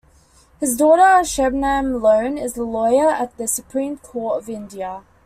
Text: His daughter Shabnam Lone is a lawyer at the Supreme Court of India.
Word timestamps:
His 0.59 0.77
daughter 0.77 1.23
Shabnam 1.23 2.01
Lone 2.01 2.35
is 2.35 2.57
a 2.57 2.63
lawyer 2.63 3.07
at 3.09 3.37
the 3.37 3.47
Supreme 3.47 3.97
Court 3.99 4.39
of 4.41 4.49
India. 4.49 5.03